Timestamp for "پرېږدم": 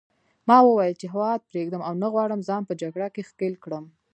1.49-1.81